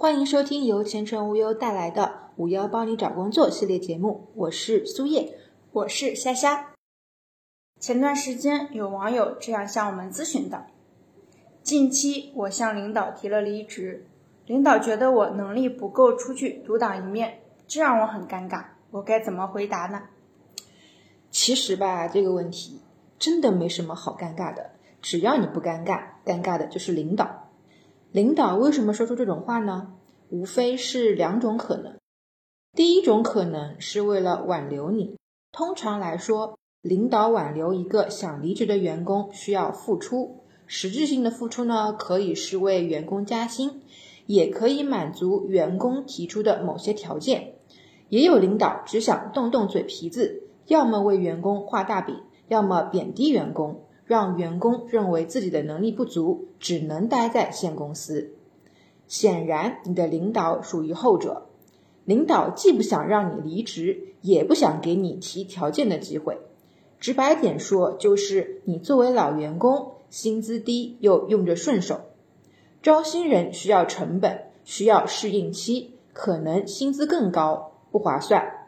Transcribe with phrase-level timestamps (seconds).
[0.00, 5.36] 欢迎收听由前程无忧带来的“五幺帮你找工作”系列节目，我是苏叶，
[5.72, 6.72] 我是虾虾。
[7.78, 10.64] 前段时间有网友这样向我们咨询的：
[11.62, 14.06] 近期我向领导提了离职，
[14.46, 20.04] 领导觉得我能力不够出去独当一面，这让我很尴尬，我该怎么回答呢？
[21.30, 22.80] 其实吧，这个问题
[23.18, 24.70] 真的没什么好尴尬的，
[25.02, 27.49] 只要你不尴尬，尴尬的就是领导。
[28.12, 29.92] 领导为什么说出这种话呢？
[30.30, 31.94] 无非是两种可能。
[32.74, 35.16] 第一种可能是为了挽留你。
[35.52, 43.80] 通常来说，领导挽留一个想离职的员工需要付出，实质性的付出呢，可以是为员工加薪，
[44.26, 47.54] 也可以满足员工提出的某些条件。
[48.08, 52.16] 也有领导只想动动嘴皮子，要么为员工画大饼，
[52.48, 53.84] 要么贬低员工。
[54.10, 58.32] 让员工认为自己的能力不足，只能待在现公司。
[59.06, 61.46] 显然，你的领导属于后者。
[62.04, 66.38] 领导既不想让你离职，也不想给你提条件的机会。
[66.98, 72.00] 直白点说，就是你作为老员工，薪资低又用着顺手。
[72.82, 78.66] 招新人需要成本，需要适应期，可能薪资更高，不划算。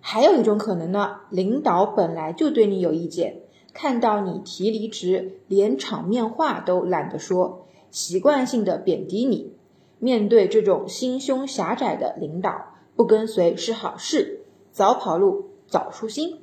[0.00, 3.40] 还有一种可能呢，领导本来就对你有意见。
[3.72, 9.56] 看到你提离职，连场面话都懒得说，习惯性的贬低你。
[9.98, 14.40] 面对这种心胸狭窄的领导，不跟随是好事，
[14.72, 16.40] 早跑路早舒心。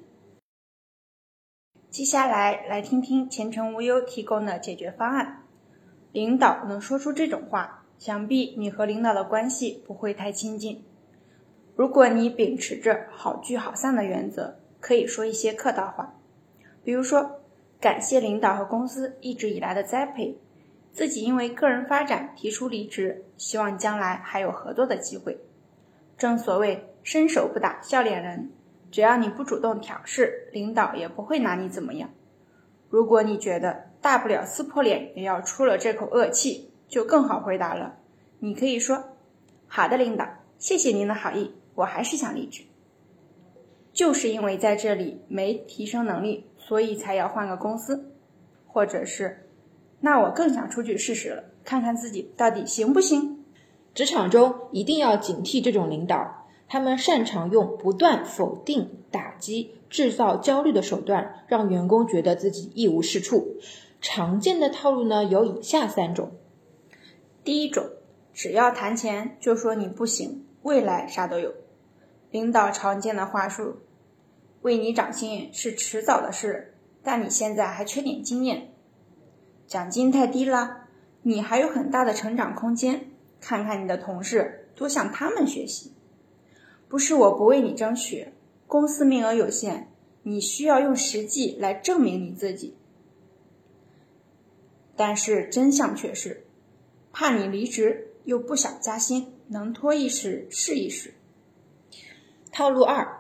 [1.89, 5.43] 接下来来听听前程无忧提供的解决方案。
[6.11, 10.83] 领导能说出这种话，想必你和领导的关系不会太亲近。
[11.75, 16.18] 如果你秉持着好聚好散的原则，可以说一些客套话。
[16.83, 17.41] 比如说，
[17.80, 20.38] 感谢领导和公司一直以来的栽培，
[20.91, 25.38] 自己因为个人发展提出离职，希望将来还有合作的机会。
[26.17, 28.52] 正所谓伸手不打笑脸人，
[28.91, 32.09] 只要你不主动挑事，领导也不会拿你怎么样。
[32.89, 37.98] 如果你觉得大不了撕破脸也要出了这口恶气，就更好回答了。
[38.39, 39.03] 你可以说
[39.67, 40.27] ：“好的，领导，
[40.58, 42.64] 谢谢您的好意，我还是想离职，
[43.93, 48.11] 就是因为在这里没提升能力。”所以才要换个公司，
[48.67, 49.49] 或者是，
[50.02, 53.43] 那我更想出去试试了，看看自己到底行不行。
[53.95, 63.55] 职场中一定要警惕这种领导，他们擅长用不断否定、打击、制造焦虑的手段，让员工觉得自己一无是处。
[63.99, 66.33] 常见的套路呢有以下三种：
[67.43, 67.83] 第一种，
[68.31, 71.52] 只要谈钱就说你不行，未来啥都有。
[72.29, 73.77] 领导常见的话术。
[74.61, 78.73] 为你涨薪是迟早的事，但你现在还缺点经验，
[79.67, 80.87] 奖金太低了，
[81.21, 83.11] 你还有很大的成长空间。
[83.42, 85.93] 看看你的同事，多向他们学习。
[86.89, 88.33] 不是我不为你争取，
[88.67, 89.87] 公司名额有限，
[90.23, 92.76] 你需要用实际来证明你自己。
[94.97, 96.45] 但是真相却是，
[97.14, 101.14] 怕你离职又不想加薪，能拖一时是一时。
[102.52, 103.18] 套路二。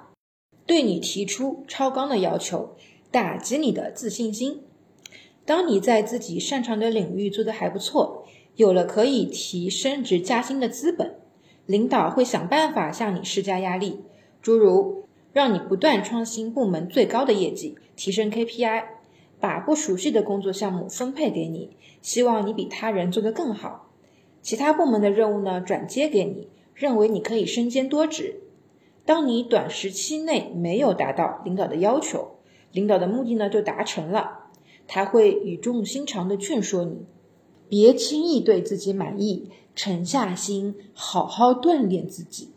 [0.69, 2.75] 对你提出超纲的要求，
[3.09, 4.61] 打击你的自信心。
[5.43, 11.15] 当你在自己擅长的领域做得还不错，有了可以提升职加薪的资本，
[11.65, 14.01] 领导会想办法向你施加压力，
[14.43, 18.83] 诸如让你不断创新部门最高的业绩，提升 KPI，
[19.39, 21.71] 把不熟悉的工作项目分配给你，
[22.03, 23.89] 希望你比他人做得更好。
[24.43, 28.41] 其他部门的任务呢，转接给你，认为你可以身兼多职。
[29.09, 32.35] 当你短时期内没有达到领导的要求，
[32.71, 34.51] 领导的目的呢就达成了，
[34.87, 37.07] 他会语重心长的劝说你，
[37.67, 42.51] 别轻易对自己满意，沉下心好好锻炼自己。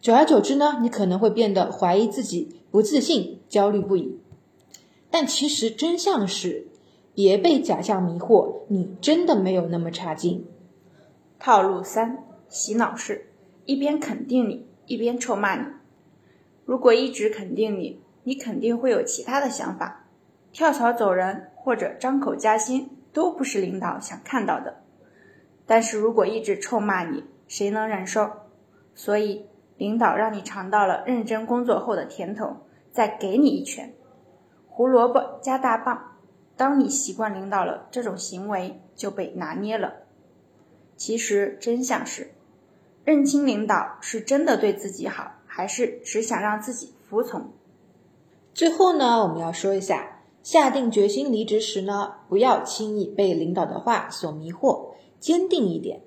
[0.00, 4.18] 久而久之呢，你可能会变得怀疑自己，不自信，焦虑不已。
[5.12, 6.66] 但其实真相是，
[7.14, 10.44] 别被假象迷惑，你真的没有那么差劲。
[11.38, 13.26] 套路三：洗脑式，
[13.64, 14.65] 一边肯定你。
[14.86, 15.66] 一边臭骂你，
[16.64, 20.06] 如果一直肯定你，你肯定会有其他的想法，
[20.52, 24.82] 跳槽走人或者张口加薪都不是领导想看到的。
[25.66, 28.30] 但是如果一直臭骂你，谁能忍受？
[28.94, 29.46] 所以
[29.76, 32.56] 领导让你尝到了认真工作后的甜头，
[32.92, 33.92] 再给你一拳，
[34.68, 36.12] 胡萝卜加大棒。
[36.56, 40.04] 当你习惯领导了，这种行为就被拿捏了。
[40.96, 42.35] 其实真相是。
[43.06, 47.52] 认清领导是真的对自己好，还是只想让自己服从？
[48.52, 54.88] 最后呢，我们要说一下，下定决心离职时呢，不要轻易被领导的话所迷惑，
[55.20, 56.00] 坚定一点。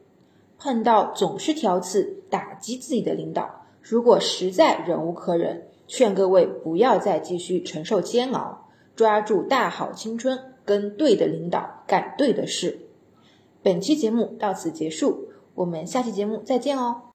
[0.58, 8.68] 碰到总是挑刺、打击自己的领导，如果实在忍无可忍，劝各位不要再继续承受煎熬，
[8.98, 12.82] 抓住大好青春，跟对的领导干对的事。
[13.64, 15.29] 本期节目到此结束，
[15.60, 17.09] 我们下期节目再见哦。